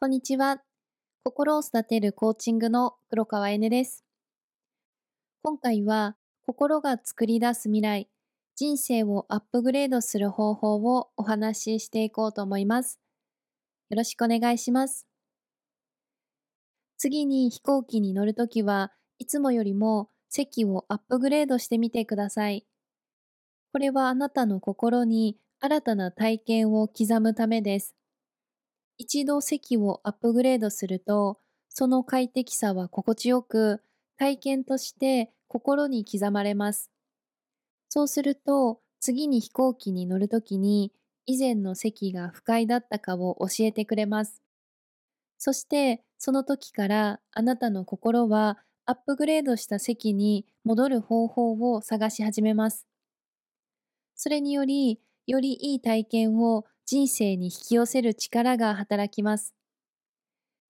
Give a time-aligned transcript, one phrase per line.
[0.00, 0.60] こんにちは。
[1.22, 4.04] 心を育てるコーチングの黒川えねです。
[5.42, 8.08] 今回は心が作り出す未来、
[8.54, 13.00] 人生をアップグレードする方法をお話ししていこうと思います。
[13.88, 15.06] よろしくお願いします。
[16.98, 22.66] 次に飛行機に乗るときはいつもよりも席をアップグレードしてみてください。
[23.72, 27.94] これはあなたの心に新たな体験を刻むためです。
[28.98, 33.82] 一度席をアップグレードすると、その快適さは心地よく、
[34.16, 36.90] 体験として心に刻まれます。
[37.88, 40.92] そうすると、次に飛行機に乗るときに、
[41.26, 44.42] 以前の席が不快だったかを教えてくれます。
[45.38, 52.86] そして、その時からあなたの心はアップグレードした席に戻る方法を探し始めます。
[54.14, 59.54] それにより、よりいい体験を人生に引き寄せる力が働きます。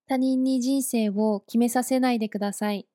[0.07, 2.87] 他人に人生を決めさせないでください。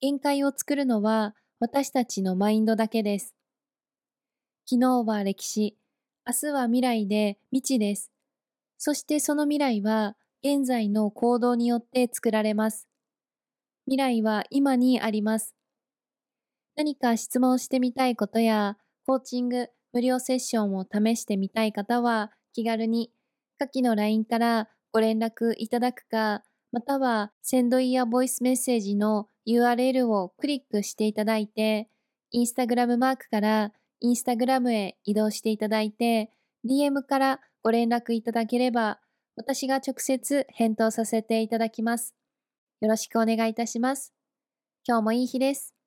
[0.00, 3.34] 限界を作るのは私たちのマインドだけです。
[4.68, 5.76] 昨日は歴史、
[6.26, 8.10] 明日は未来で未知です。
[8.78, 12.88] そしてその未来は現在の行動によって作られます。
[13.86, 15.54] 未来は今にあります。
[16.74, 23.10] 何か質問してみたいことや、コーチング、無料セッションを試してみたい方は気軽に
[23.58, 31.88] 下記の LINE からご連絡いただくか、またはセンドイヤーボイスメッセージの URL をクリックしていただいて、
[32.30, 36.30] インスタグラムマークからインスタグラムへ移動していただいて、
[36.68, 39.00] DM からご連絡いただければ、
[39.36, 42.14] 私が直接返答させていただきます。
[42.80, 44.12] よろしくお願いいたします。
[44.86, 45.81] 今日もいい日です。